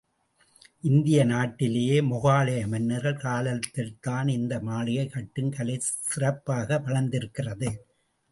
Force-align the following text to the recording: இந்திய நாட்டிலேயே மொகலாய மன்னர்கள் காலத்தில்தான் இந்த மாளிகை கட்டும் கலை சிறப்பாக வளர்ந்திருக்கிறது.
இந்திய 0.83 1.23
நாட்டிலேயே 1.23 1.97
மொகலாய 2.01 2.61
மன்னர்கள் 2.67 3.19
காலத்தில்தான் 3.19 4.27
இந்த 4.27 4.59
மாளிகை 4.59 5.05
கட்டும் 5.07 5.51
கலை 5.51 5.77
சிறப்பாக 6.07 6.79
வளர்ந்திருக்கிறது. 6.79 7.69